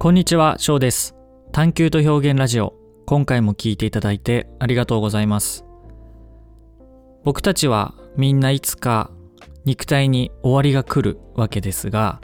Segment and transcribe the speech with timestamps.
[0.00, 1.16] こんにちは、翔です。
[1.50, 2.72] 探求と表現ラジオ。
[3.04, 5.64] 今回も聞いていただいてありがとうございます。
[7.24, 9.10] 僕たちはみんないつか
[9.64, 12.20] 肉体に終わりが来るわけですが、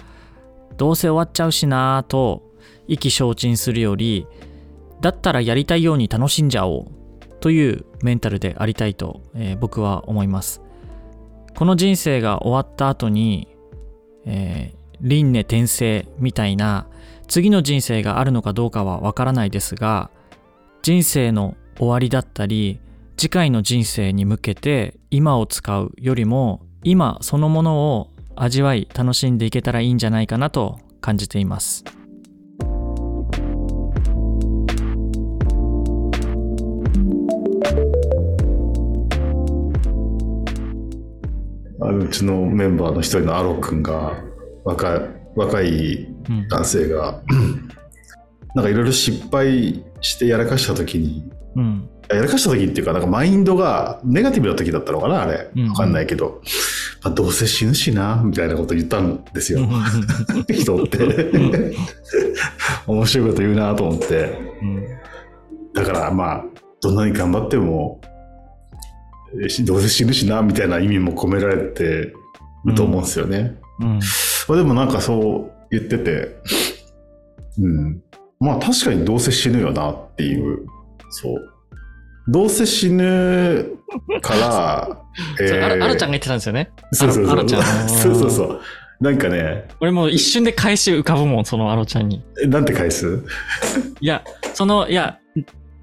[0.77, 2.45] どうせ終わっちゃうしなぁと
[2.87, 4.29] 意気消沈するより、
[5.01, 6.87] だったらやりたいように楽しんじゃおう
[7.41, 10.63] というメンタルでありたいと、えー僕は思います。
[11.57, 13.49] この人生が終わった後に、
[14.27, 16.87] えー輪廻転生みたいな
[17.29, 20.11] 次の人生があるのかどうかはわからないですが
[20.83, 22.81] 人生の終わりだったり
[23.17, 31.85] 次回の人生に向けて今を使うよりも今そのものを味わい楽しんでいけたらいいんじゃないかなと感じています。
[41.81, 44.15] うちのメンバーの一人のアロ君が
[44.65, 46.49] 若若いうん。
[46.49, 47.23] 男性が
[48.55, 51.89] なんかいろいろ失敗してやらかした時にうん。
[52.09, 55.51] やらかした時っていうかなんかマインドがネガティブな時だったのかなあれ。
[55.57, 55.69] うん。
[55.71, 56.43] わかんないけど、
[57.03, 59.61] まあ、どうせ死ぬしなみたいなこと言ったんですよ。
[60.53, 60.99] 人って。
[62.87, 64.39] 面白いこと言うなと思って。
[64.63, 64.87] うん。
[65.73, 66.45] だからまあ
[66.81, 68.01] どんなに頑張っても
[69.65, 72.13] どうせ死ぬしなみたいな意味も込められて
[72.65, 73.57] ると思うんですよね。
[73.81, 74.01] うん
[74.49, 76.37] まあでもなんかそう言ってて、
[77.59, 78.03] うん。
[78.41, 80.67] まあ確かにどうせ死ぬよなっていう、
[81.11, 81.51] そう。
[82.29, 83.77] どうせ死ぬ
[84.23, 85.03] から、
[85.37, 86.71] そうあらちゃんがん言ってたんですよね。
[86.93, 87.33] そうそうそう。
[87.33, 87.63] あらちゃん。
[87.89, 88.61] そうそうそう。
[89.01, 92.25] なんかね、俺もう一瞬で返し浮かぶもんそのアロちゃんに。
[92.43, 93.23] えなんて返す？
[94.01, 94.23] いや
[94.55, 95.19] そのいや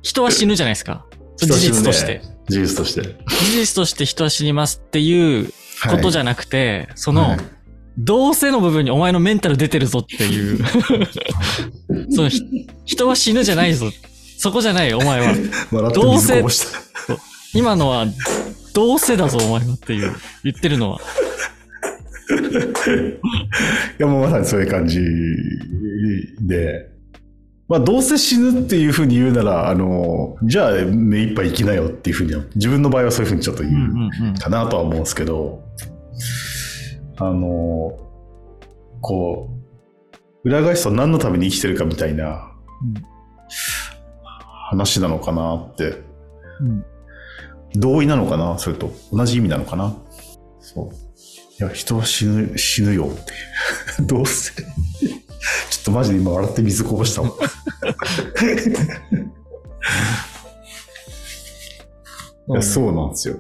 [0.02, 1.06] 人は死ぬじゃないですか。
[1.38, 3.02] 事実として、事実として。
[3.02, 5.52] 事実として人は死にますっていう
[5.90, 7.40] ことじゃなくて、その、はい
[7.98, 10.60] どうせの部分にお前のメンタル出てるぞっていう。
[12.12, 13.92] そのひ人は死ぬじゃないぞ。
[14.38, 15.92] そこじゃないよ、お前は。
[15.94, 16.44] どうせ。
[17.54, 18.08] 今のは、
[18.74, 20.12] どうせだぞ、お前はっていう、
[20.44, 21.00] 言ってるのは。
[24.00, 25.00] いやもうまさにそういう感じ
[26.40, 26.88] で、
[27.68, 35.64] まあどうせ死ぬっていうふうに言うなら、あの、じゃあ目いっぱい生きなよっていうふうには、自分の場合はそういうふうにちょっと言うかなとは思うんですけど、
[37.24, 38.00] あの、
[39.02, 39.50] こ
[40.44, 42.52] う、裏返すと何のために生きてるかみたいな
[44.70, 46.02] 話なのかなって、
[46.62, 46.86] うん
[47.74, 48.60] 同意なのかな？
[48.60, 49.96] それと同じ意味なのかな？
[50.60, 50.94] そう。
[51.58, 53.16] いや、人は死ぬ、死ぬよっ
[53.98, 54.04] て。
[54.04, 54.52] どうせ。
[54.62, 57.30] ちょっとマジで今笑って水こぼしたわ。
[62.50, 63.40] いやそうなんですよ。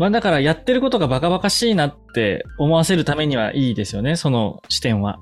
[0.00, 5.18] まあだからやってることがバカバカしいなって思わせるためにはいいですよね、その視点は。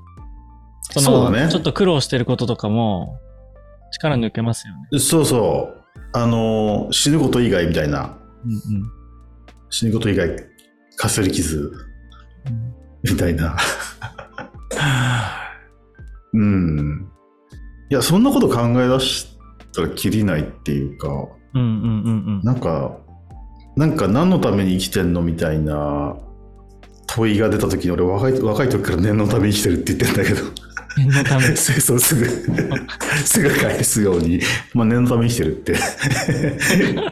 [0.91, 3.19] そのそうだねちょっと苦労してることとかも
[3.91, 4.99] 力抜けますよね。
[4.99, 5.83] そうそう。
[6.13, 8.17] あの、死ぬこと以外みたいな。
[8.45, 8.83] うん
[9.69, 10.29] 死ぬこと以外、
[10.95, 11.73] かすり傷
[12.45, 12.73] うん
[13.03, 13.57] みたいな。
[16.33, 17.11] うん。
[17.89, 19.27] いや、そんなこと考え出し
[19.75, 21.09] たらきりないっていうか、
[21.53, 22.97] うんうんうんうんなんか、
[23.79, 26.17] なんか何のために生きてんのみたいな
[27.07, 30.41] 問いが出た時に俺若い若い時から念のために生きてるって言ってんだけど、
[30.97, 31.43] 念のため。
[31.55, 32.25] そうすぐ、
[33.23, 34.41] すぐ返すように、
[34.73, 35.75] まあ念のために生きてるって。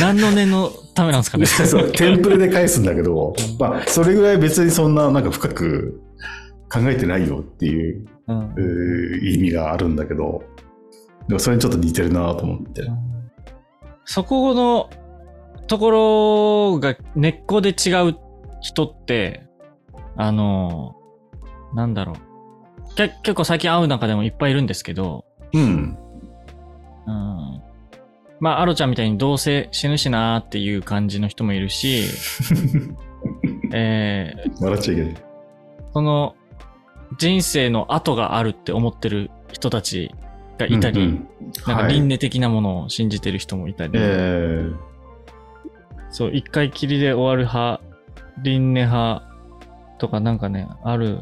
[0.00, 1.44] 何の念のためなんですかね。
[1.44, 6.00] そう、テンプレで返すんだけど、まあ、それぐらい別にそんな、なんか深く
[6.72, 8.38] 考えてないよっていううん。
[8.38, 10.42] うー意味があるんだけど、
[11.28, 12.90] でもそれにちょっと似てるなと思って。
[14.06, 14.88] そこの
[15.66, 15.90] とこ
[16.72, 18.16] ろが根っこで違う
[18.60, 19.46] 人って、
[20.16, 20.96] あの、
[21.74, 22.94] なんだろう。
[22.94, 25.98] け結構最近会う中でもいっぱいいるんですけど、うん。
[27.06, 27.62] うん。
[28.40, 32.04] まあ、アロちゃんみたいにどうせ死ぬしなーっていう感じの人もいるし、
[33.72, 35.14] えー、笑っちゃいけない。
[35.92, 36.34] その
[37.18, 40.10] 人生の後があるって思ってる人たち
[40.58, 41.28] がいたり、うんうん
[41.66, 44.95] なんかはい輪廻的なものを信じてる人もいたり、えー
[46.10, 47.82] そう、一回きりで終わる派、
[48.42, 49.22] 輪廻派
[49.98, 51.20] とかなんかね、ある。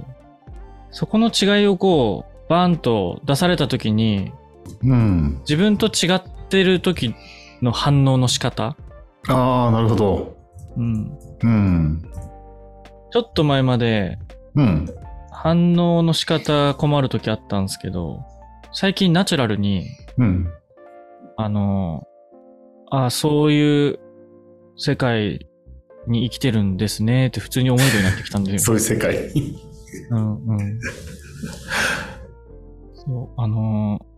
[0.90, 4.32] そこの違いをこう、バーンと出された時に、
[4.82, 5.38] うん。
[5.40, 7.14] 自分と違ってる時
[7.62, 8.76] の反応の仕方？
[9.28, 10.36] ああ、なるほど。
[10.76, 11.18] うん。
[11.42, 12.02] うん。
[13.10, 14.18] ちょっと前まで
[14.54, 14.86] うん。
[15.30, 18.22] 反応の仕方困る時あったんですけど、
[18.72, 19.86] 最近ナチュラルに、
[20.16, 20.48] うん。
[21.36, 22.06] あの、
[22.90, 23.98] あそういう
[24.76, 25.46] 世界
[26.06, 28.58] に生きてるんですねって普通に思えるようになってきたんで。
[28.58, 29.30] そういう世界。
[30.10, 30.80] うんうん。
[32.94, 34.14] そう、あのー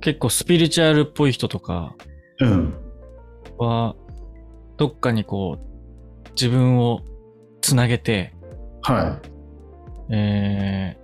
[0.00, 1.94] 結構スピリチュアルっぽい人とか
[2.40, 2.74] うん。
[3.56, 3.94] は、
[4.76, 7.02] どっかにこう、自分を
[7.60, 8.34] つなげて、
[8.82, 9.20] は
[10.10, 11.02] えー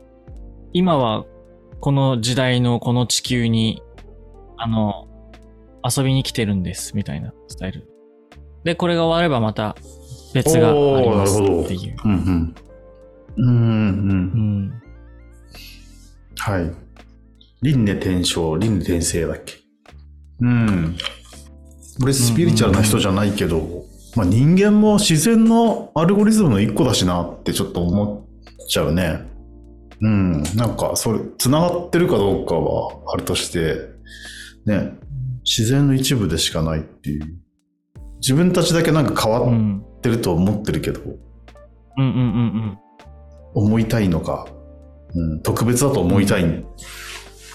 [0.73, 1.25] 今は
[1.81, 3.83] この時代のこの地球に、
[4.57, 5.07] あの、
[5.85, 7.89] 遊びに来てるんです、みたいなスタイル。
[8.65, 9.77] で、これが終わればまた
[10.35, 11.91] 別がありますっていう。
[11.91, 11.95] い。
[12.05, 12.55] うんうん。
[13.37, 13.51] うんう。
[13.51, 14.83] うんん。
[16.39, 16.71] はい。
[17.63, 19.55] 輪廻転生、輪廻転生だっけ？
[20.41, 20.97] うん。
[22.03, 23.85] 俺スピリチュアルな人じゃないけど、
[24.15, 28.27] まあ人間も自然のアルゴリズムの一個だしなってちょっと思
[28.63, 29.27] っちゃうね。
[30.01, 30.43] うん。
[30.55, 33.75] なんか、それ、繋がってるかどうかはあるとして、
[34.65, 34.93] ね、
[35.45, 37.25] 自然の一部でしかないっていう。
[38.21, 39.85] 自分たちだけなんか変わっうん。
[40.01, 41.17] てると思ってるけど、うん
[41.99, 42.05] うんう
[42.75, 42.79] ん
[43.55, 44.47] 思いたいのか、
[45.15, 46.65] うん、特別だと思いたい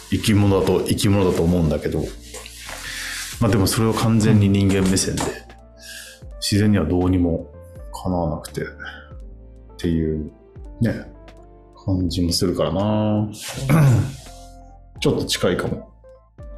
[0.09, 2.01] 生き物だと生き物だと思うんだけど、
[3.39, 5.21] まあでもそれを完全に人間目線で、
[6.41, 7.53] 自然にはどうにも
[7.93, 8.65] かなわなくて、っ
[9.77, 10.31] ていう
[10.81, 11.05] ね、
[11.85, 13.29] 感じもするからな
[14.99, 15.89] ちょっと近いかも。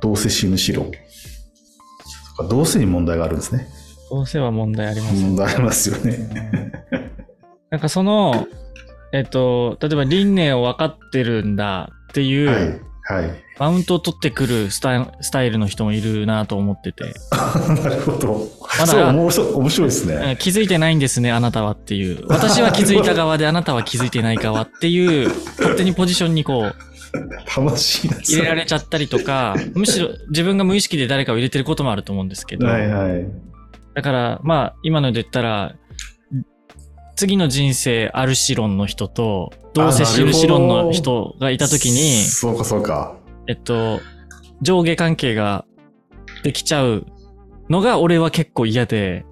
[0.02, 0.86] どうせ死ぬしろ。
[2.50, 3.68] どうせに問題があるんですね。
[4.16, 6.72] どうせは問題ありますよ問題ありますよね。
[7.70, 8.48] なんかその、
[9.12, 13.22] えっと、例えば輪廻を分かってるんだっていう、はい。
[13.22, 13.44] はい。
[13.60, 17.04] マウントを取ってくるスタイスタイルの人もいるなと思ってて、
[17.84, 18.48] なるほど。
[18.80, 20.14] まだそう、面白い面白いですね。
[20.16, 22.26] うん気づいてないんですね、あなたはっていう。
[22.30, 25.28] 私は気づいた側であなたは気づいてない側っていう、
[25.58, 26.76] 勝手にポジションにこう、
[27.62, 28.18] 楽しいな。
[28.18, 33.28] 入れられちゃったりとか、むしろ自分が無意識で誰かを入れてることもあると思うんですけど、はいはい。
[33.96, 35.76] だから、まあ、今ので言ったら、
[37.16, 43.18] 次の人生あるし論の人と、どうせ死ぬし論の人がいたときに、そうかそうか。
[43.48, 44.02] えっと、
[44.62, 45.66] 上下関係が
[46.44, 47.06] できちゃう
[47.70, 49.26] のが俺は結構嫌で、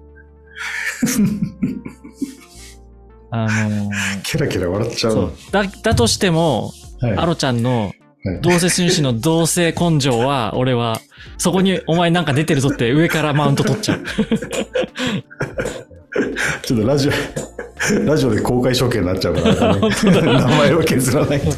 [3.30, 5.32] あのーキラキラ笑っちゃう。
[5.50, 8.00] だ、だとしても、はいアロちゃんのはい
[8.40, 11.00] 同性紳士の同性根性は、俺は、
[11.36, 14.04] そこにお前なんか出てるぞって上からマウント取っちゃう。
[16.62, 17.12] ちょっとラジオ、
[18.06, 19.80] ラジオで公開処刑になっちゃうから、ね、
[20.22, 21.50] 名前を削らないと。